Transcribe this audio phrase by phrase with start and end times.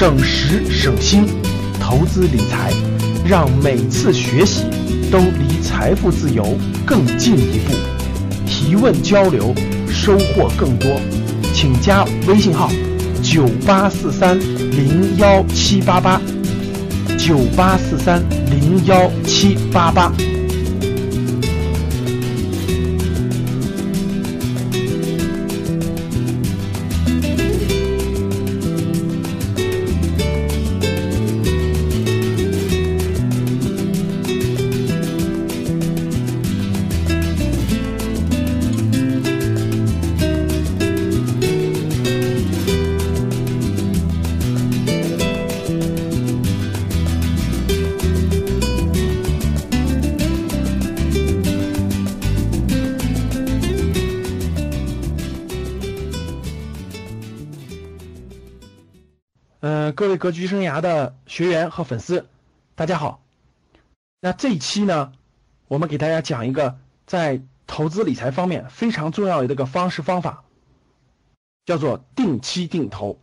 [0.00, 1.26] 省时省心，
[1.78, 2.72] 投资理财，
[3.22, 4.62] 让每次学习
[5.12, 6.56] 都离财富自由
[6.86, 7.74] 更进一步。
[8.46, 9.54] 提问交流，
[9.90, 10.98] 收获更多，
[11.52, 12.70] 请加微信号：
[13.22, 16.18] 九八四三零幺七八八，
[17.18, 20.10] 九八四三零幺七八八。
[60.00, 62.26] 各位格局生涯的学员和粉丝，
[62.74, 63.22] 大家好。
[64.18, 65.12] 那这一期呢，
[65.68, 70.42] 我们给大家讲一个在投资理财方面非常重要的一个方式方法，
[71.66, 73.20] 叫做定期定投。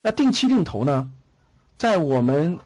[0.00, 1.12] 那定期定投呢，
[1.76, 2.60] 在我们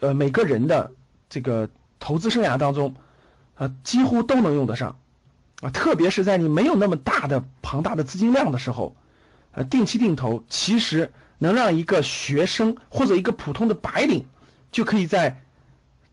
[0.00, 0.92] 呃每个人的
[1.30, 2.94] 这个投资生涯当中，
[3.54, 4.98] 啊几乎都能用得上
[5.62, 8.94] 啊，特别是在你没有那么大的庞大的资金量的时候。
[9.56, 14.26] 呃，定期定投其实能让一个学生或者一个普通的白领，
[14.70, 15.42] 就可以在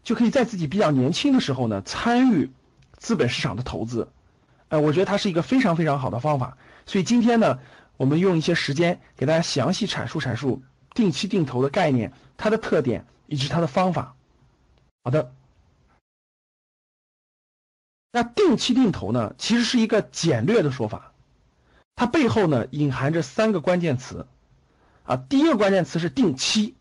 [0.02, 2.50] 就可以在自己比较年轻的时候呢，参与
[2.98, 4.10] 资本市场的投资。
[4.70, 6.58] 呃，我觉得它是一个非常非常好的方法。
[6.86, 7.60] 所以今天呢，
[7.98, 14.16] 我们用一些时间给大家详细阐述阐述定期定投的概念、它的特点以及它的方法。
[15.04, 15.34] 好的，
[18.12, 21.13] 那定期定投呢，其实是一个简略的说法。
[21.96, 24.28] 它背后呢隐含着三个关键词，
[25.04, 26.76] 啊，第一个关键词是定期，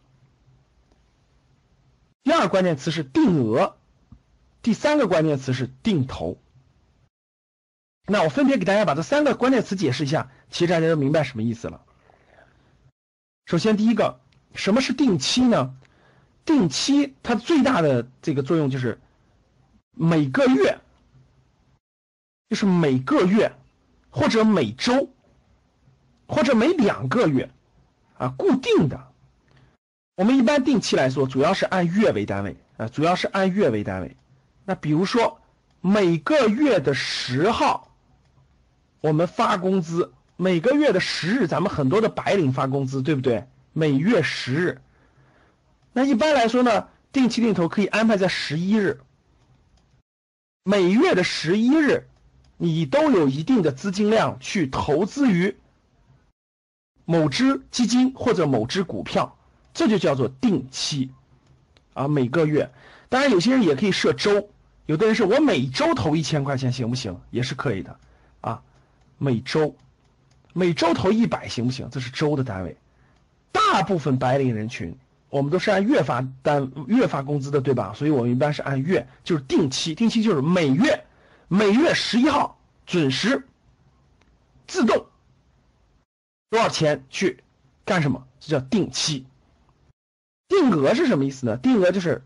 [2.23, 3.77] 第二个关键词是定额，
[4.62, 6.41] 第三个关键词是定投。
[8.06, 11.83] 那我分别给大家把这三个关键词解释一下，其实大家就明白什么意思了。
[13.45, 14.21] 首先，第一个，
[14.55, 15.77] 什么是定期呢？
[16.45, 19.01] 定期它最大的这个作用就是
[19.93, 20.81] 每个月，
[22.49, 23.53] 就是每个月。
[24.12, 25.09] 或者每周，
[26.28, 27.50] 或者每两个月，
[28.19, 29.09] 啊，固定的。
[30.17, 34.15] 我们一般定期来说，主要是按月为单位，啊，主要是按月为单位。
[34.67, 35.41] 那比如说
[35.81, 37.91] 每个月的十号，
[39.01, 43.49] 我们发工资；每个月的十日，咱们很多的白领发工资，对不对？
[43.72, 44.83] 每月十日。
[45.95, 49.01] 那一般来说呢，定期定投可以安排在十一日，
[50.62, 52.06] 每月的十一日。
[52.65, 55.56] 你都有一定的资金量去投资于
[57.05, 59.37] 某只基金或者某只股票，
[59.75, 61.11] 这就叫做定期
[61.93, 62.06] 啊。
[62.06, 62.71] 每个月，
[63.09, 64.49] 当然有些人也可以设周，
[64.87, 67.21] 有的人是我每周投一千块钱行不行？
[67.33, 67.99] 也是可以的
[68.41, 68.62] 啊。
[69.19, 69.75] 每周，
[70.53, 71.89] 每周投一百行不行？
[71.91, 72.77] 这是周的单位。
[73.51, 74.97] 大部分白领人群，
[75.31, 77.93] 我们都是按月发单月发工资的，对吧？
[77.97, 81.05] 所以我们一般是按月，就是定期，定期就是每月。
[81.55, 83.47] 每月十一号准时，
[84.67, 85.05] 自动
[86.49, 87.45] 多少钱去
[87.85, 88.27] 干什么？
[88.41, 89.27] 这叫定期。
[90.49, 91.59] 定额是什么意思呢？
[91.59, 92.23] 定额就是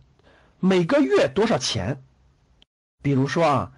[0.61, 2.01] 每个月多少钱。
[3.03, 3.73] 比如说啊，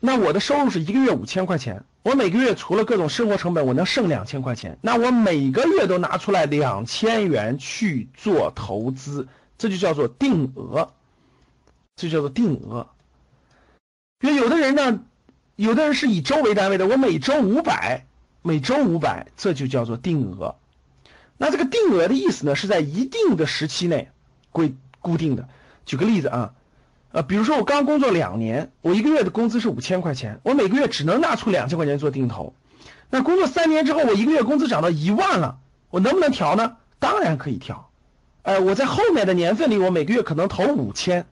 [0.00, 9.26] 那我的收入是一个月五千块钱，我每个月除了各种生活成本，我能剩两千块钱，那我每个月都拿出来两千元去做投资，
[9.56, 10.92] 这就叫做定额，
[11.96, 12.90] 这叫做定额。
[14.20, 15.00] 因为有的人呢，
[15.56, 18.06] 有的人是以周为单位的，我每周五百，
[18.42, 20.56] 每周五百，这就叫做定额。
[21.36, 24.10] 那这个定额的意思呢，是在一定的时期内
[24.50, 25.48] 规固定的。
[25.84, 26.54] 举个例子啊，
[27.12, 32.54] 呃，比如说我刚工作两年，我一个月的工资是五千块钱，我每个月只能拿出两千块钱做定投。
[33.10, 35.58] 那工作三年之后，我一个月工资涨到一万了，
[35.90, 36.76] 我能不能调呢？
[36.98, 37.90] 当然可以调。
[38.42, 41.26] 呃，我在后面的年份里，我每个月可能投五千，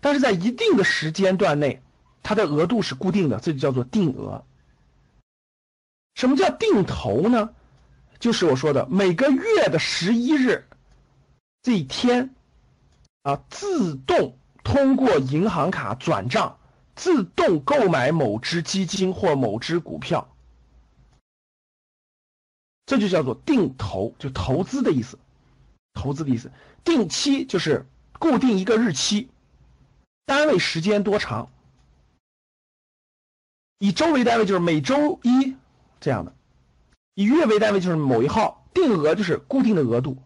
[0.00, 1.80] 但是在一定的时间段内。
[2.24, 4.44] 它的额度是固定的，这就叫做定额。
[6.14, 7.54] 什么叫定投呢？
[8.18, 10.66] 就是我说的每个月的十一日
[11.62, 12.34] 这一天
[13.22, 16.58] 啊，自动通过银行卡转账，
[16.96, 20.34] 自动购买某只基金或某只股票，
[22.86, 25.18] 这就叫做定投，就投资的意思。
[25.92, 26.50] 投资的意思，
[26.82, 27.86] 定期就是
[28.18, 29.28] 固定一个日期，
[30.24, 31.50] 单位时间多长。
[33.78, 35.54] 以周为单位就是每周一
[36.00, 36.32] 这样的，
[37.14, 40.18] 以月为单位就是某一号定额就是固定的额度，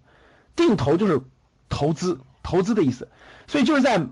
[0.54, 1.20] 定投就是
[1.68, 3.08] 投资投资的意思，
[3.46, 4.06] 所以就是在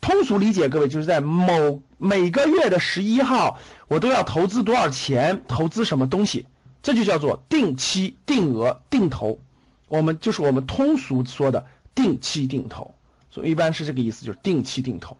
[0.00, 3.58] 通俗理解，各位就是在某每个月的十一号，
[3.88, 6.46] 我都要投资多少钱，投资什么东西，
[6.82, 9.40] 这就叫做定期定额定投，
[9.88, 12.94] 我们就是我们通俗说的定期定投，
[13.30, 15.16] 所以一般是这个意思，就是定期定投，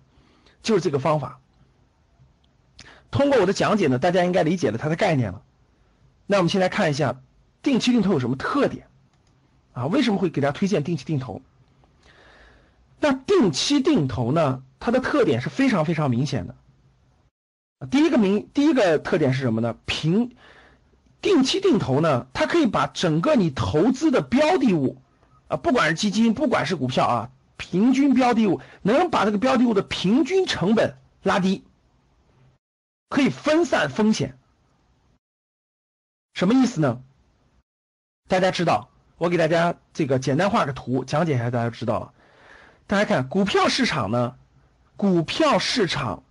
[0.62, 1.40] 就是这个方法。
[3.14, 5.42] 通过我的讲解呢，大家应该理解了它的概念了。
[6.26, 7.20] 那我们先来看一下
[7.62, 8.88] 定期定投有什么特点
[9.72, 9.86] 啊？
[9.86, 11.40] 为什么会给大家推荐定期定投？
[12.98, 16.56] 那定期定投呢，它的特点是非常非常明显的。
[17.88, 19.76] 第一个明第一个特点是什么呢？
[19.86, 20.32] 平
[21.22, 25.00] 定期定投呢，它可以把整个你投资的标的物
[25.46, 31.62] 啊，不管是基金，不管是股票啊，平均标的物能把这个标的物的平均成本拉低。
[33.08, 34.36] 可以分散风险，
[36.32, 37.02] 什么意思呢？
[38.28, 42.12] 大家知道，我给大家这个简单画个图讲解一下，大家知道了。
[42.86, 44.36] 大家看股票市场呢，
[44.96, 46.24] 股票市场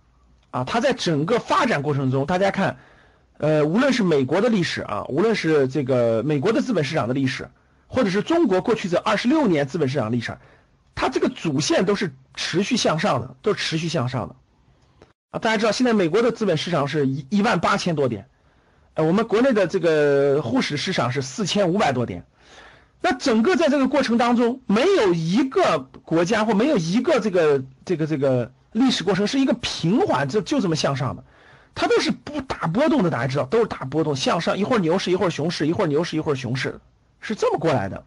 [0.50, 2.78] 啊，它在整个发展过程中，大家看，
[3.38, 7.48] 呃，无论是美国的历史啊，无论是这个美国的资本市场的历史，
[7.86, 10.36] 或者是中国过去这二十六年资本市场历史，
[10.94, 14.36] 它这个主线都是持续向上的，都是持续向上的。
[15.34, 18.28] 啊，大家知道现在美国的资本市场是一一万八千多点，
[18.94, 22.24] 呃，我们国内的这个沪市市场是四千五百多点，
[23.00, 31.24] 那整个在这个过程当中，没有一个国家或没有一个这个这个这个历史过程是一个平缓，就就这么向上的，
[31.74, 36.78] 它都是不大波动的，大家知道都是大波动向上，一会儿牛市一会儿熊市，一会儿牛市一会儿熊市，
[37.18, 38.04] 是这么过来的。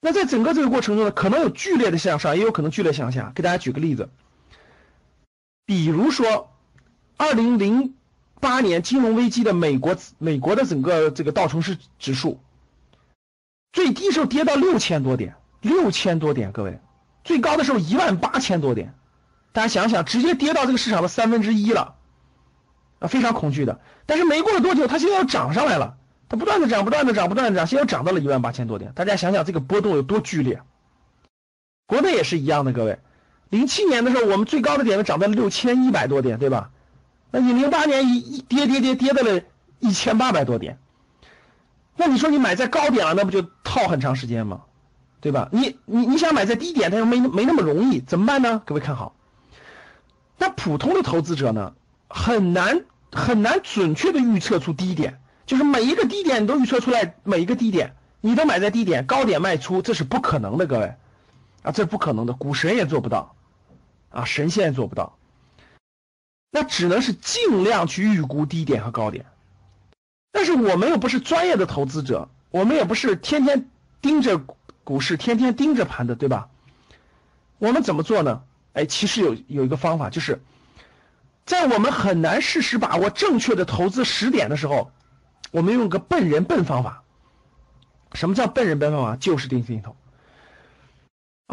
[0.00, 3.32] 那在整个这个过程中呢，可能有剧烈的向上，也有可能剧烈向下。
[3.34, 4.08] 给大家举个例子。
[5.64, 6.52] 比如说，
[7.16, 7.94] 二零零
[8.40, 12.40] 八年金融危机的美国，美国的整个这个道琼斯指数，
[13.72, 16.80] 最低时候跌到六千多点，六千多点，各位，
[17.22, 18.94] 最高的时候一万八千多点，
[19.52, 21.94] 大家想想，直接跌到这个市场的三分之一了，
[22.98, 23.80] 啊，非常恐惧的。
[24.04, 25.96] 但是没过了多久，它现在又涨上来了，
[26.28, 28.92] 它不断的涨，不断的涨，不断的涨，现在又涨到了一万八千多点。
[28.94, 30.60] 大家想想这个波动有多剧烈，
[31.86, 32.98] 国内也是一样的，各位。
[33.52, 36.70] 零七年的时候，我们最高的点位涨到了六千一百多点，对吧？
[37.30, 39.42] 那你零八年一一跌跌跌跌到了
[39.78, 40.78] 一千八百多点，
[41.96, 44.62] 那你说你买在高点了，那不就套很长时间吗？
[45.20, 45.50] 对吧？
[45.52, 48.62] 你你你想买在低点，但是没没那么容易，怎么办呢？
[48.64, 49.14] 各位看好，
[50.38, 51.74] 那普通的投资者呢，
[52.08, 60.94] 很难很难准确的预测出低点，就是每一个低点你都预测出来，每一个低点你都买在低点，高点卖出，这是不可能的，各位
[61.62, 63.34] 啊，这不可能的，股神也做不到。
[64.12, 65.18] 啊，神仙做不到，
[66.50, 69.26] 那只能是尽量去预估低点和高点。
[70.30, 73.70] 但是我们又不是专业的投资者，我们也不是天天
[74.00, 74.38] 盯着
[74.84, 76.48] 股市、天天盯着盘的，对吧？
[77.58, 78.42] 我们怎么做呢？
[78.72, 80.40] 哎，其实有有一个方法，就是
[81.44, 84.90] 在我们很难适时把握正确的投资时点的时候，
[85.50, 87.02] 我们用个笨人笨方法。
[88.14, 89.16] 什么叫笨人笨方法？
[89.16, 89.94] 就是定期定投。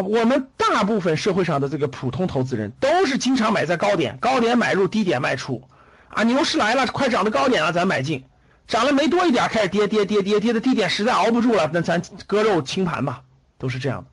[0.03, 5.67] 我们大部分社会上的这个普通投资人都是经常买在高点，高点买入，低点卖出，
[6.09, 8.23] 啊，牛市来了，快涨到高点了，咱买进，
[8.67, 13.23] 涨了没多一点，开始跌跌跌跌跌的低点实在熬不住了，那咱割肉清盘吧，
[13.57, 14.09] 都是这样的。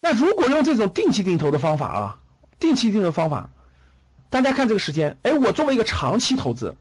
[0.00, 2.18] 那如果用这种定期定投的方法啊，
[2.58, 3.50] 定期定投方法，
[4.30, 6.76] 大家看这个时间，哎，我作为一个长期投资，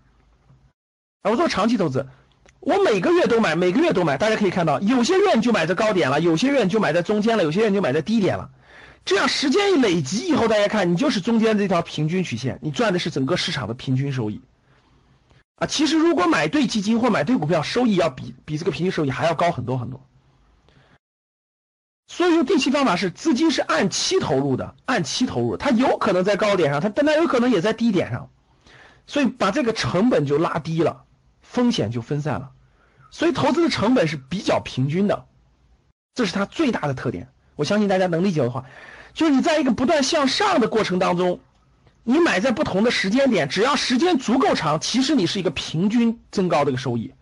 [1.22, 2.08] 啊，我做长期投资。
[2.60, 4.18] 我每个月都买，每个月都买。
[4.18, 8.50] 大家可以看到，有些月你就买在高点了，有些月你就买在中间了，有些月你就买在低点了。
[9.06, 14.42] 这样时间一累积以后，大家看，你就是中间这条平均曲线，你赚的是整个市场的平均收益。
[15.56, 20.06] 啊，其实如果买对基金或买对股票，收益要比比这个平均收益还要高很多很多。
[22.08, 28.30] 所以用定期方法是资金是按期投入的，按期投入，它有可能在高点上，它但它有可能也在低点上，
[29.08, 31.06] 所以把这个成本就拉低了。
[31.52, 32.52] 风险就分散了，
[33.10, 35.26] 所以投资的成本是比较平均的，
[36.14, 37.28] 这是它最大的特点。
[37.56, 38.66] 我相信大家能理解的话，
[39.16, 41.40] 就是你在一个不断向上的过程当中，
[42.04, 47.16] 你买在不同的时间点，只要时间足够长，其实你是一个平均增高的一个收益，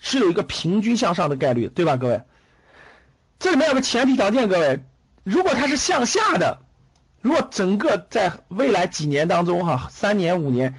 [0.00, 2.22] 是有一个平均向上的概率，对吧，各位？
[3.38, 4.82] 这里面有个前提条件，各位，
[5.22, 6.58] 如果它是向下的，
[7.20, 10.74] 如果整个在未来几年当中，哈，三年五年。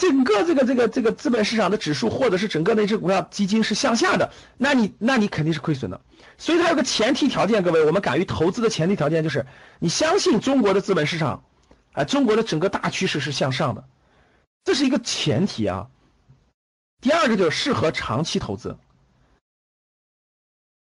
[0.00, 6.00] 整个这个这个这个资本市场的指数，或者是整个那只股票基金是向下的，那你那你肯定是亏损的。
[6.38, 9.44] 所以它有个前提条件，各位，我们敢于投资的前提条件就是
[9.78, 11.44] 你相信中国的资本市场，
[11.92, 13.84] 啊，中国的整个大趋势是向上的，
[14.64, 15.88] 这是一个前提啊。
[17.02, 18.78] 第二个就是适合长期投资，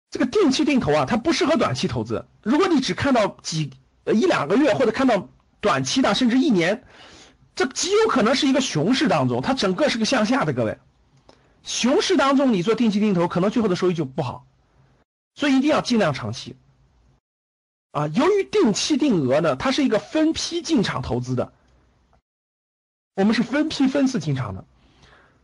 [0.10, 2.26] 这个定期定投啊，它不适合短期投资。
[2.42, 3.72] 如果你只看到几
[4.08, 5.30] 一两个月，或者看到
[5.62, 6.84] 短期的，甚至一年，
[7.56, 10.52] 这极有可能是一个熊市当中，它整个是个向下的。
[10.52, 10.78] 各位，
[11.64, 14.46] 熊市当中你做定期定投，可能最后的收益就不好，
[15.36, 16.56] 所以一定要尽量长期。
[17.92, 21.54] 啊，由于定期定额呢，它是一个分批进场投资的，
[23.16, 24.66] 我们是分批分次进场的。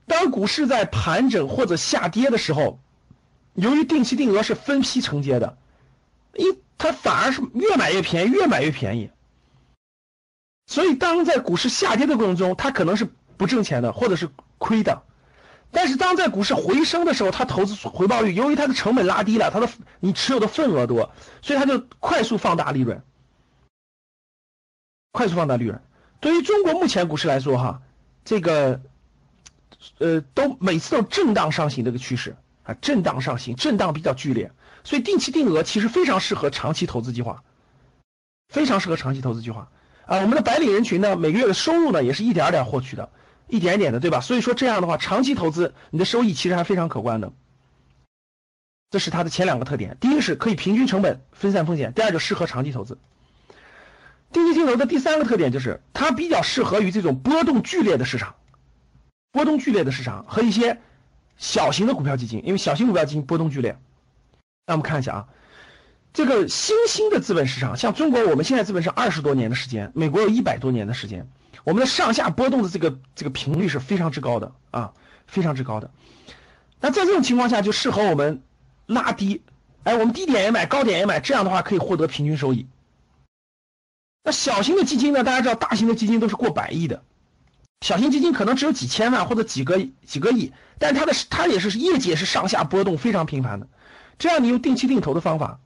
[0.06, 2.78] 当股市在盘整或者下跌的时候，
[3.54, 5.58] 由于定期定额是分批承接的，
[6.36, 9.10] 一它反而是越买越便宜，越买越便宜。
[10.72, 15.04] 所以当在股市下跌的过程中，它可能是不挣钱的，或者是亏的。
[15.70, 21.12] 但是当在股市回升的时候，它投资回报率，由于它的成本拉低了，它的你持有的份额多，
[21.42, 23.04] 所以它就快速放大利润，
[25.12, 25.82] 快速放大利润。
[26.22, 27.82] 对于中国目前股市来说，哈，
[28.24, 28.80] 这个，
[29.98, 34.50] 呃，都每次都震荡上行这个趋势啊，震荡上行，震荡比较剧烈，
[34.86, 37.44] 所以定期定额其实非常适合长期投资计划，
[38.48, 39.70] 非常适合长期投资计划
[40.12, 40.20] 啊。
[40.20, 43.10] 我们的白领人群呢，每个月的收入呢，也是一点点获取的。
[43.48, 44.22] 一点点的，对吧？
[44.22, 47.34] 所以说这样的话，长期投资你的收益其实还非常可观的。
[48.90, 52.98] 这是它的前两个特点：第一个是可以平均成本、分散风险；第二就适合长期投资。
[54.32, 58.36] 定期定投的第三个特点就是它比较适合于这种波动剧烈的市场，
[59.34, 60.80] 波动剧烈的市场和一些
[61.36, 63.78] 小型的股票基金，因为小型股票基金波动剧烈。
[64.66, 65.28] 那我们看一下啊，
[66.14, 71.30] 这个新兴的资本市场，像中国，我们现在资本是二十多年的时间，美国有一百多年的时间。
[71.64, 74.94] 我们的上下波动的这个这个频率是非常之高的啊，
[75.28, 75.92] 非常之高的。
[76.80, 78.42] 那在这种情况下，就适合我们
[78.88, 79.42] 拉低，
[79.84, 82.68] 哎，我们低点也买，高点也买，这样的话可以获得平均收益。
[84.24, 85.24] 那小型的基金呢？
[85.24, 87.04] 大家知道，大型的基金都是过百亿的，
[87.82, 93.68] 小型基金可能只有几千万或者几个几个亿，但它的它也是业绩也是上下波动非常频繁的。
[94.20, 95.60] 这样你用定期定投的方法，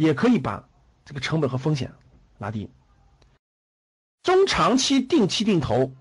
[0.00, 0.66] 也可以把
[1.04, 1.92] 这个成本和风险
[2.38, 2.70] 拉低。
[4.22, 5.92] 中长期定期定投，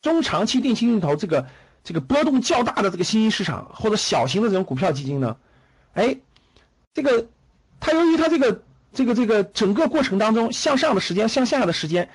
[0.00, 1.46] 中长期定期定投这个
[1.84, 5.36] 这个波动较大的这个新兴市场或者小型的这种股票基金呢，
[5.92, 6.18] 哎，
[6.94, 7.28] 这个
[7.78, 8.62] 它由于它这个
[8.94, 12.08] 这个这个整个过程当中向上的时间向下的时间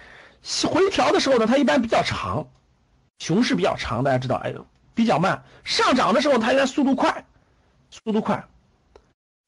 [0.68, 2.48] 回调的时候呢，它一般比较长，
[3.20, 4.66] 熊市比较长，大家知道，哎呦
[4.96, 7.26] 比较慢，上涨的时候它应该速度快，
[7.92, 8.48] 速度快。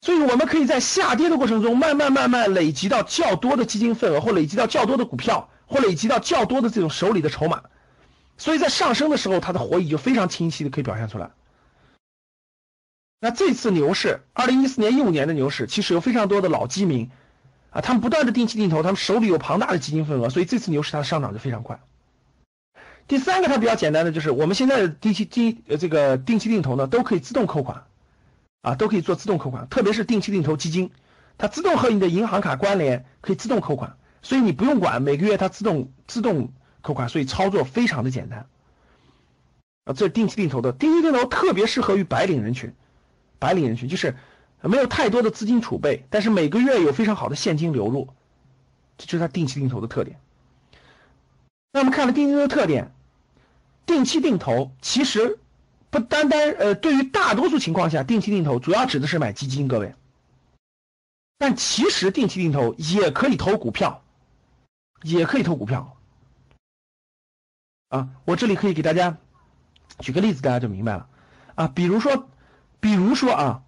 [0.05, 7.63] 所以，我们可以在下跌的过程中，慢慢慢慢累积到较多的基金份额，或累积到较多的股票，或累积到较多的这种手里的筹码。
[8.37, 11.31] 所以在上升的时候，它的活力就非常清晰的可以表现出来。
[13.19, 17.09] 那这次牛市，二零一四年、一五年的牛市，其实有非常多的老基民
[17.71, 21.79] 啊，他们不断的定期定投，他们手里有庞大的基金份额，所以这次牛市它的上涨就非常快。
[23.07, 27.85] 第三个，它比较简单的就是，我们现在的定期定呃这个定期定投呢，都可以自动扣款。
[28.65, 30.89] 啊，都可以做自动扣款，特别是定期定投基金，
[31.37, 38.47] 它自动和你的银行卡关联，可以自动扣款，所以你不用管每个月它自动自动扣款，所以操作非常的简单。
[39.83, 42.73] 啊，这是定期定投的，定期定投特别适合于白领人群，
[43.37, 44.15] 白领人群就是
[44.61, 48.09] 没有太多的资金储备，但是每个月有非常好的现金流入，
[48.97, 50.19] 这就是它定期定投的特点。
[51.71, 52.91] 那我们看了定期的特点，
[53.85, 55.37] 定期定投其实。
[55.95, 59.95] 不单单呃，对于大多数情况下，定期定投主要指的是买基金，各位。
[61.37, 64.03] 但其实定期定投也可以投股票，
[65.03, 65.95] 也可以投股票。
[67.87, 69.15] 啊，我这里可以给大家
[69.99, 71.07] 举个例子，大家就明白了。
[71.55, 72.27] 啊，比如说，
[72.81, 73.63] 比如说啊，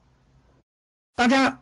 [1.15, 1.61] 大家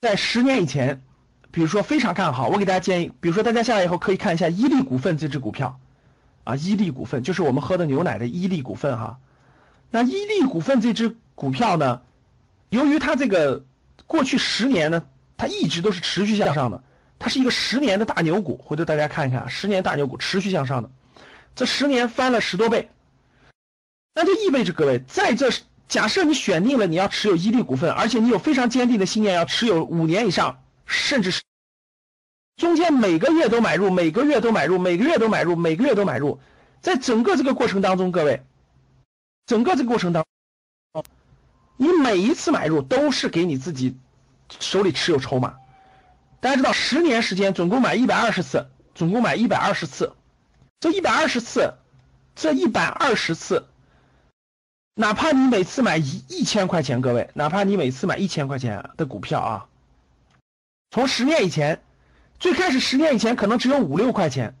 [0.00, 1.02] 在十年以前，
[1.50, 5.80] 比如说非常看好，我给大家建议，比如说大家下来以后可以看一下伊利股份这只股票，
[6.44, 9.18] 啊，伊利股份就是我们喝的牛奶的伊利股份哈。
[9.90, 12.02] 那伊利股份这只股票呢，
[12.68, 13.64] 由于它这个
[14.06, 15.04] 过去十年呢，
[15.36, 16.82] 它一直都是持续向上的，
[17.18, 18.56] 它是一个十年的大牛股。
[18.62, 20.90] 回头大家看一看，十年大牛股持续向上的，
[21.54, 22.90] 这十年翻了十多倍。
[24.14, 25.50] 那就意味着各位，在这
[25.88, 31.42] 假设你选定了你要持有伊利股份，而且你有非常坚定的信念要持有五年以上，甚至是
[32.56, 36.40] 中间每个月都买入，每个月都买入，每个月都买入，每个月都买入，
[36.80, 38.42] 在整个这个过程当中，各位。
[39.46, 40.24] 整个这个过程当
[40.92, 41.04] 中，
[41.76, 43.96] 你每一次买入都是给你自己
[44.60, 45.56] 手里持有筹码。
[46.40, 50.14] 大家知道，十年时间总共买一百二十次，总共买一百二十次。
[50.78, 51.74] 这一百二十次，
[52.34, 53.66] 这一百二十次，
[54.94, 59.66] 哪怕你每次买一一千块钱，各位，哪怕你每次买一千块钱的股票啊，
[60.90, 61.82] 从十年以前，
[62.38, 64.54] 最开始十年以前可能只有五六块钱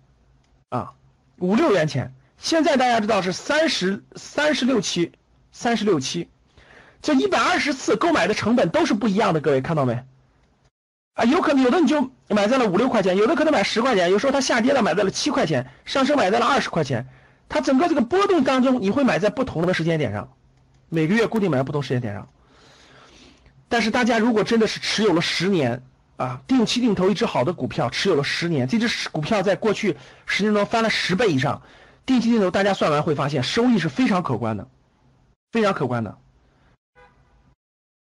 [0.70, 0.94] 啊，
[1.38, 2.14] 五六元钱。
[2.38, 5.12] 现在大家知道是三十三十六期，
[5.52, 6.28] 三十六期，
[7.02, 10.04] 这一百二十次购买的成本都是不一样的，各位看到没？
[11.14, 17.08] 啊，有可能有的你就买在了五六块钱，有的可能买十块钱，有时候它下跌了买在了七块钱，上升买在了二十块钱，
[17.48, 20.32] 它整个这个波动当中，你会买在不同的时间点上，
[20.90, 22.28] 每个月固定买在不同时间点上。
[23.68, 25.82] 但是大家如果真的是持有了十年
[26.16, 31.62] 啊，定期定投一只好的股票，持有了十年，这只股票在过去十年中翻了十倍以上。
[32.06, 34.68] 定期定投，大家算完会发现收益是非常可观的，
[35.50, 36.16] 非常可观的。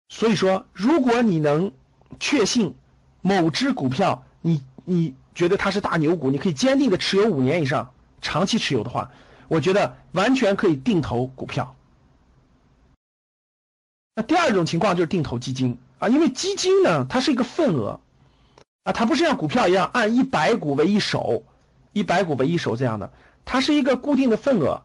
[0.10, 1.72] 所以说，如果你能
[2.20, 2.76] 确信
[3.22, 9.12] 某只股票，你你觉得它是大牛股，你可以坚定的持有五年以上，长期持有的话，
[9.48, 11.76] 我觉得完全可以定投股票。
[14.16, 18.02] 那第二种情况就是定投基金啊，因为基金呢，它是一个份额
[18.84, 21.44] 啊，它不是像股票一样按一百股为一手，
[21.94, 23.14] 一百股为一手这样的。
[23.46, 24.82] 它是一个固定的份额，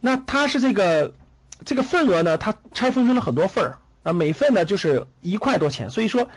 [0.00, 1.12] 那它是这个
[1.64, 6.28] 这个份额呢，它拆分成了很多份儿啊，每份呢就是一块多钱，所以说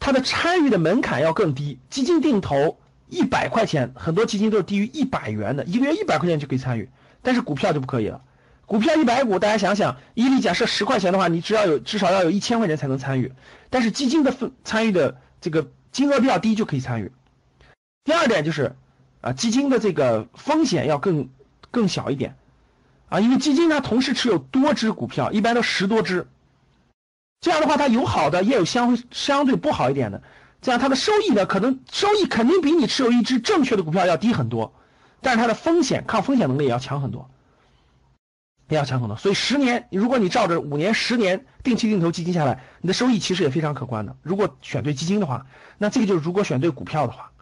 [0.00, 1.78] 它的参与的门槛要更低。
[1.90, 2.78] 基金定投
[3.08, 6.88] 一百块钱，很多基金都是低于一百元的，一个月一百块钱就可以参与，
[7.22, 8.22] 但是股票就不可以了。
[8.66, 13.32] 股票一百股，大家想想，一例假设十块钱的话，你只要有至少要有一千块钱才能参与，
[13.68, 17.12] 但是基金的份参与的这个金额比较低就可以参与。
[18.02, 18.74] 第二点就是。
[19.24, 21.30] 啊，基金的这个风险要更
[21.70, 22.36] 更小一点，
[23.08, 26.26] 啊，因为基金它同时持有多只股票，一般都十多只，
[27.40, 30.22] 这样的话它有好的，也有相相对不好一点的，
[30.60, 34.74] 这样它的收益呢，可能收益肯定比你持有一只正确的股票要低很多，
[35.22, 37.30] 但是它的风险抗风险能力也要强很多，
[38.68, 39.16] 也要强很多。
[39.16, 44.14] 所以十年，如果你照着五年、十年定期定投基金下来，你的收益其实也非常可观的。
[44.20, 45.46] 如果选对基金的话，
[45.78, 47.32] 那这个就是如果选对股票的话，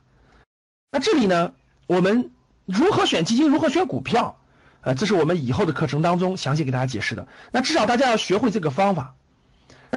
[0.93, 1.53] 那这里呢？
[1.93, 2.31] 我们
[2.65, 4.39] 如何选基金，如何选股票，
[4.81, 7.29] 呃，这是我们以后的课程当中详细给大家解释的。
[7.51, 9.15] 那至少大家要学会这个方法，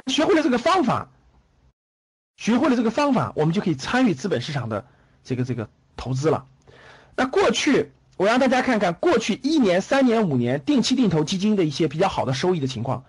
[0.08, 1.08] 学会了这个方法，
[2.36, 4.84] 学会了这个方法，我们就可以参与资本市场的
[5.24, 6.44] 这个这个投资了。
[7.16, 13.04] 那过去我让大家看看过去一年、三年、五年定期定投基金的一些比较好的收益的情况，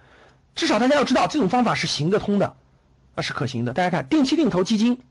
[0.56, 2.56] 至少大家要知道这种方法是行得通的，
[3.16, 3.74] 啊，是可行的。
[3.74, 5.02] 大家看定期定投基金，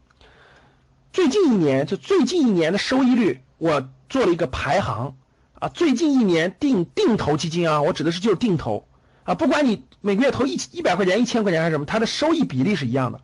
[1.12, 3.42] 最近一年就最近一年的收益率。
[3.58, 5.16] 我做了一个排行
[5.58, 8.86] 啊，最近一年定定投基金啊，我指的是就是定投
[9.24, 13.20] 啊，不管你每个月投一一百块钱、一千块钱还是什么，它的收益比例是一样的。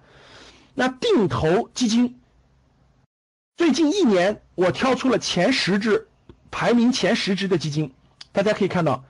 [0.75, 2.19] 那定投基金
[3.57, 6.09] 最近一年我挑出了前十只，
[6.51, 7.93] 排名前十只的基金，
[8.33, 9.05] 大家可以看到，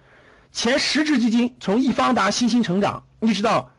[0.51, 3.71] 前十只基金从易方达新兴成长一直到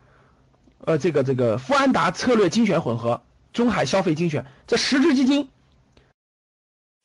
[0.80, 5.50] 呃这个这个富安达策略精选混合、中海消费精选这十只基金。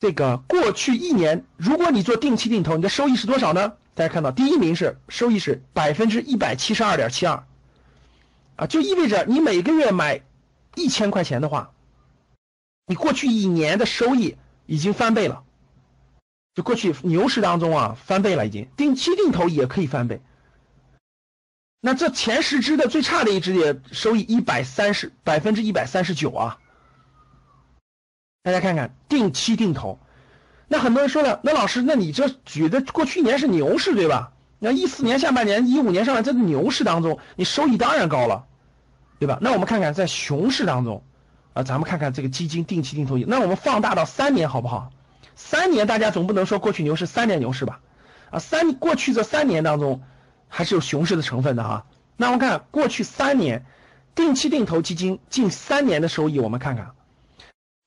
[0.00, 3.72] 这个过去一年，如果你做定期定投，你的收益是多少呢？
[3.94, 7.44] 大家看到第一名是收益是百分之一百七十二点七二，
[8.54, 10.22] 啊，就意味着你每个月买
[10.76, 11.72] 一千块钱的话，
[12.87, 15.42] 你过去一年的收益已经翻倍了。
[16.54, 20.20] 就过去牛市当中啊，翻倍了已经，定期定投也可以翻倍。
[21.80, 26.58] 那这前十只的最差的一只也收益一百三十百分之一百三十九啊。
[28.42, 29.98] 大家看看定期定投，
[30.68, 34.31] 那很多人说了，那老师，那你这举的过去一年是牛市对吧？
[34.61, 38.44] 那一四年下半年、一五年上半年在牛市当中，你收益当然高了，
[39.18, 39.38] 对吧？
[39.40, 41.02] 那我们看看在熊市当中，
[41.52, 44.92] 啊，咱们看看这个基金定期定投，那我们放大到三年好不好？
[45.35, 47.81] 三年大家总不能说过去牛市三年牛市吧？
[48.31, 50.00] 啊，三过去这三年当中
[50.46, 51.87] 还是有熊市的成分的哈。
[52.16, 53.66] 那我们看过去三年
[54.14, 56.92] 定期定投基金近三年的收益，我们看看。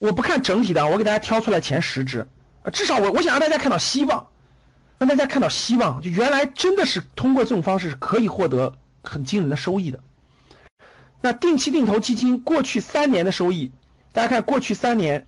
[0.01, 2.27] 我不看整体的，我给大家挑出来前十只，
[2.73, 4.29] 至少我我想让大家看到希望，
[4.97, 9.99] 让大家看到希望，就原来真的是通过这种方式可以获得很惊人的收益的。
[11.21, 13.71] 那定期定投基金过去三年的收益，
[14.11, 15.27] 大家看过去三年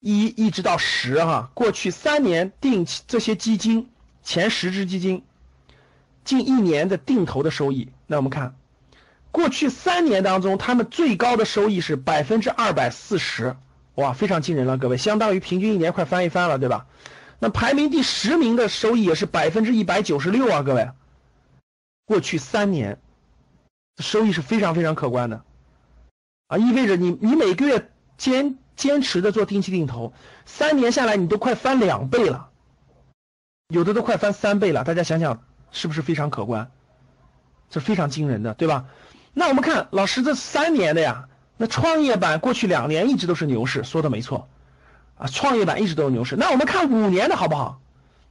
[0.00, 3.88] 一一直到十哈，过去三年定期这些基金
[4.24, 5.22] 前十只基金
[6.24, 8.56] 近一年的定投的收益，那我们看
[9.30, 13.54] 过去三年当中，他们最高的收益是百分之二百四十。
[13.98, 16.86] 哇，非常惊人了，各位，相当于平均一年快翻一番了，对吧？
[17.40, 20.92] 那排名第十名的收益也是百分之一百九十六啊，各位，
[22.04, 23.00] 过去三年
[24.00, 25.42] 收益是非常非常可观的
[26.46, 30.12] 啊，意味着你你每个月坚坚持的做定期定投，
[30.46, 32.50] 三年下来你都快翻两倍了，
[33.66, 36.70] 有的都快翻三倍了，大家想想是不是非常可观？
[37.68, 38.86] 这非常惊人的，对吧？
[39.34, 41.28] 那我们看老师这三年的呀。
[41.58, 44.48] 那创业板过去两年一直都是牛市，说的没错，
[45.16, 46.36] 啊，创业板一直都是牛市。
[46.36, 47.80] 那我们看五年的好不好？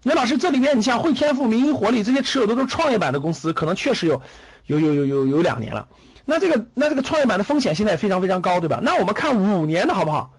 [0.04, 4.22] 那老师这里面你像汇添富、民营活力这些持有的都是创业板的公司，可能确实有
[4.66, 5.88] 有有有有有两年了。
[6.24, 8.80] 那这个那这个创业板的风险现在也非常非常高，对吧？
[8.82, 10.34] 那我们看五年的好不好？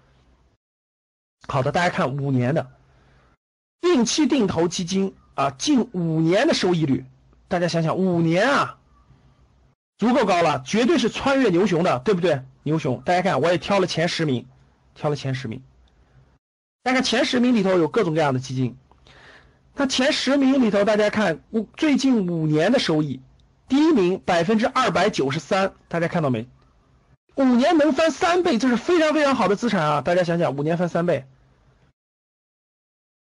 [1.47, 2.67] 好的，大家看五年的
[3.81, 7.05] 定期定投基金啊，近五年的收益率，
[7.47, 8.77] 大家想想五年啊，
[9.97, 12.41] 足够高了，绝对是穿越牛熊的，对不对？
[12.69, 14.45] 牛熊，大家看，我也挑了前十名，
[14.93, 15.63] 挑了前十名。
[16.83, 18.77] 大家看前十名里头有各种各样的基金，
[19.73, 23.21] 那前十名里头，大家看五最近五年的收益。
[23.67, 26.47] 第一名百分之二百九十三，大家看到没？
[27.35, 30.01] 五年能翻三倍，这是非常非常好的资产啊！
[30.01, 31.25] 大家想想，五年翻三倍。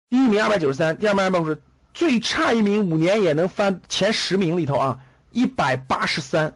[0.09, 1.61] 第一名二百九十三，第二名二百五十，
[1.93, 4.99] 最差一名五年也能翻前十名里头啊，
[5.31, 6.55] 一百八十三。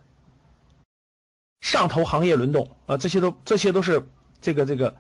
[1.64, 4.06] 上投行业轮动啊，这些都这些都是
[4.42, 4.98] 这个这个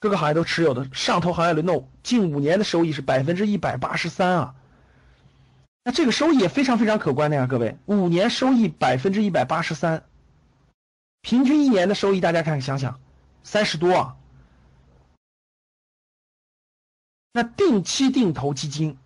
[0.00, 4.54] 各个行业都持有的上投行业轮动，近五年的收益是百分之一百八十三啊。
[5.84, 10.04] 那这个收益也非常非常可观的呀，各位，五年收益百分之一百八十三，
[11.20, 12.98] 平均一年的收益，大家看想想，
[13.44, 14.16] 三十多啊。
[17.34, 18.96] 那定期定投基金，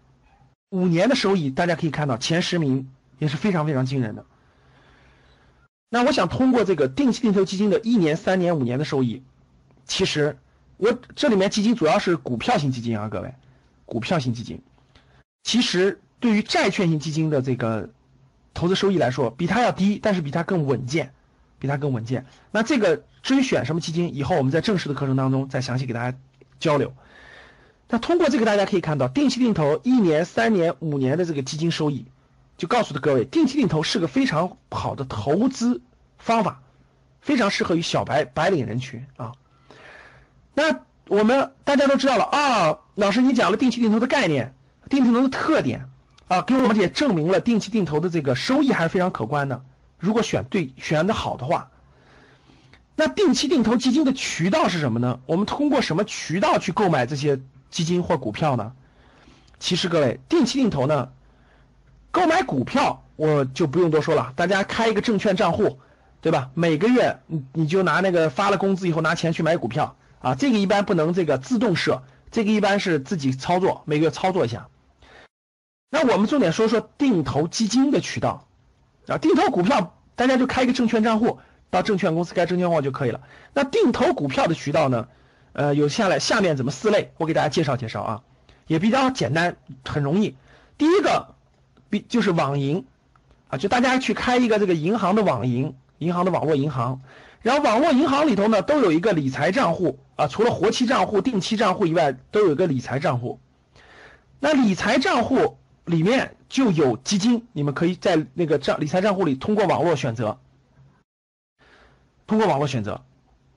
[0.71, 4.25] 五年的收益，大家可以看到前十名也是非常非常惊人的。
[5.89, 9.23] 那我想通过这个定期定投基金的一年、三年、五年的收益，
[9.87, 10.37] 其实
[10.77, 13.35] 我这里面基金主要是股票型基金啊，各位，
[13.85, 14.61] 股票型基金，
[15.43, 16.01] 其实。
[16.19, 17.91] 对于债券型基金的这个
[18.55, 21.13] 投资收益来说，比它要低，但是比它更稳健，
[21.59, 22.25] 比它更稳健。
[22.51, 26.19] 那这个至于选什么基金，以后我们在正式的课程当中再详细给大家
[26.59, 26.95] 交流。
[27.91, 32.07] 那通过这个，大家可以看到，定期定投一年、三年、五年的这个基金收益，
[32.57, 35.83] 就告诉的各位，定期定投是个非常好的投资
[36.19, 36.63] 方法，
[37.21, 39.33] 非常适合于小白白领人群啊。
[40.55, 44.55] 那我们大家都知道了啊，老师你讲了定期定投的概念，
[44.89, 45.89] 定期定投的特点。
[46.29, 49.65] 啊，给我们也证明了定期定投的这个收益还是非常可观的。
[49.97, 51.71] 如果选对、选的好的话，
[52.97, 55.21] 那定期定投基金的渠道是什么呢？
[55.27, 57.41] 我们通过什么渠道去购买这些
[57.71, 58.73] 基金或股票呢？
[59.61, 61.13] 其实各位，定期定投呢，
[62.17, 65.79] 购买股票我就不用多说了，大家开一个证券账户，
[66.23, 66.51] 对吧？
[66.55, 74.69] 每个月你你就拿那个发了工资以后拿钱去买股票啊，这个一般不能这个自动设，这个一般是自己操作，每个月操作一下。
[75.91, 78.47] 那我们重点说说定投基金的渠道
[79.09, 83.21] 啊，定投股票大家就开一个证券账户，到证券公司开证券户就可以了。
[83.53, 85.09] 那定投股票的渠道呢，
[85.53, 88.23] 呃，有下来下面怎么四类，我给大家介绍介绍啊，
[88.67, 90.35] 也比较简单，很容易。
[90.79, 91.36] 第一个，
[91.91, 92.85] 比就是网银
[93.49, 97.01] 啊，就大家去开一个这个银行的网银，银行的网络银行，
[97.43, 103.39] 然后网络银行里头呢都有一个理财账户啊，除了活期账户、定期账户以外，都有一个理财账户。
[104.41, 105.59] 那理财账户。
[105.87, 110.37] 里面就有基金，你们可以在那个账理财账户里通过网络选择，
[112.27, 113.03] 通过网络选择，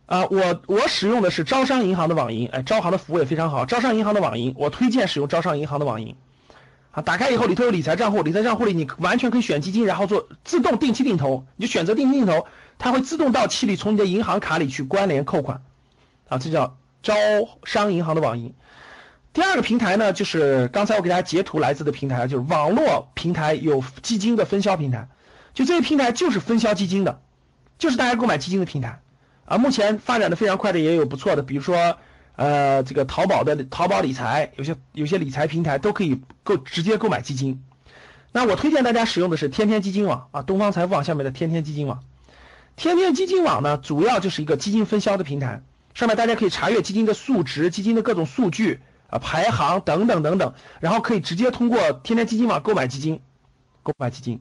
[0.06, 6.16] 啊，我我使用的是招商银行的网银，哎，招行的服务也非常好，招商银行的网银，我推荐使用招商银行的网银，
[6.92, 12.48] 啊，打开以后里头有理财账户，理财账户里你完全可以选基金，然后做自动定期定投，你就选择定期定投，
[12.80, 15.62] 它会自动到期里从你的银行卡里去关联扣款，
[16.28, 17.14] 啊，这叫招
[17.64, 18.54] 商银行的网银。
[19.32, 25.08] 第二个平台呢，就是刚才我给大家截图来自的平台，就是网络平台有基金的分销平台，
[25.54, 27.22] 就这些平台就是分销基金的，
[27.78, 29.00] 就是大家购买基金的平台
[29.46, 29.60] 啊。
[29.60, 31.98] 目前发展的非常快的也有不错的，比如说
[32.40, 37.62] 呃这个淘宝的淘宝理财，有些有些理财平台都可以购直接购买基金。
[38.32, 42.02] 那我推荐大家使用的是天天基金网啊，东方财富网下面的天天基金网。
[42.78, 45.62] 天天基金网呢，主要就是一个基金分销的平台，
[45.94, 48.80] 上面大家可以查阅基金的数值、基金的各种数据。
[49.10, 53.20] 啊，排行等等等等，然后可以直接通过天天基金网购买基金，
[53.82, 54.40] 购买基金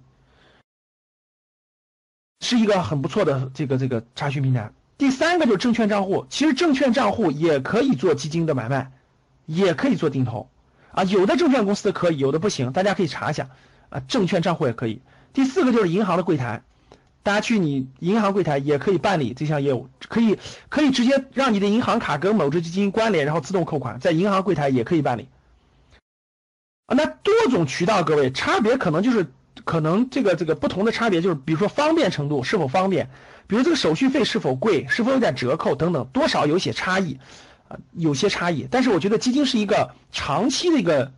[2.40, 4.70] 是一个很不错的这个这个查询平台。
[4.98, 8.90] 第三个就是证券账户，其实证券账户也可以做基金的买卖，
[9.46, 10.50] 也可以做定投
[10.90, 13.48] 啊，有的证券公司可以，有的不行，大家可以查一下
[13.88, 15.00] 啊，证券账户也可以。
[15.32, 16.62] 第四个就是银行的柜台。
[17.24, 20.38] 大家去你银行柜台也可以办理这项业务，可以
[20.70, 25.28] 可以直接让你的银行卡跟某只基金关联，然后自动扣款，在银行柜台也可以办理。
[26.86, 29.26] 啊，那多种渠道，各位差别可能就是
[29.64, 33.10] 可能这个这个不同的差别就是，比如说方便程度是否方便，
[33.48, 37.18] 比如这个手续费是否贵，是否有点折扣等等，多少有些差异
[37.66, 38.68] 啊，有些差异。
[38.70, 41.10] 但是我觉得基金是一个长期的一个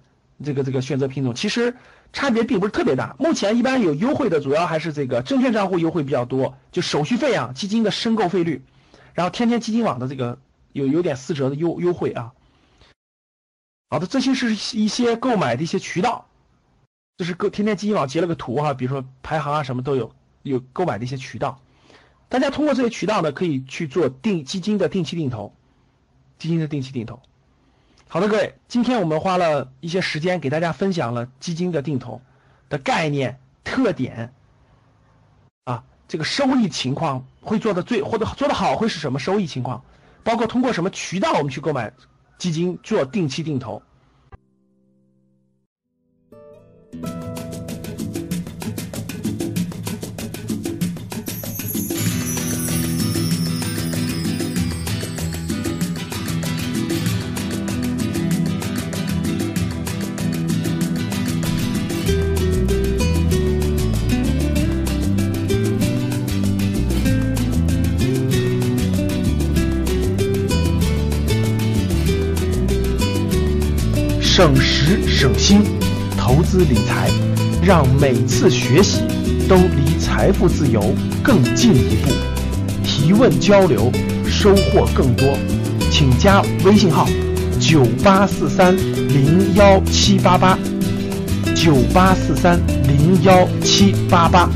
[0.43, 1.77] 这个这个选择品种，其实。
[2.13, 8.65] 差别并不是特别大，目前一般有优惠的主要还是这个证券账户优惠比较多，就手续费啊，基金的申购费率，
[9.15, 10.41] 然后天天基金网的这个
[10.73, 12.33] 有有点四折的优优惠啊。
[13.91, 16.27] 好的，这些是一些购买的一些渠道，
[17.17, 20.13] 就是购天天基金网截了个图哈，比如说排行啊什么都有，
[20.43, 21.61] 有购买的一些渠道。
[22.31, 25.53] 大家通过这些渠道呢，可以去做定基金的定期定投，
[26.39, 27.21] 基金的定期定投。
[28.09, 32.23] 好的，各位，今天我们花了一些时间给大家分享了基金的定投
[32.69, 34.33] 的概念、特点，
[35.65, 39.85] 啊，这个收益情况会做的最或者做的好会是什么收益情况，
[40.23, 41.93] 包括通过什么渠道我们去购买。
[42.39, 43.83] 基金做定期定投。
[74.41, 75.61] 省时省心，
[76.17, 77.11] 投资理财，
[77.63, 79.01] 让每次学习
[79.47, 82.11] 都离财富自由更进一步。
[82.83, 83.93] 提问交流，
[84.27, 85.29] 收获更多，
[85.91, 87.07] 请加微信号：
[87.61, 90.59] 九八四三零幺七八八，
[91.55, 94.49] 九八四三零幺七八八。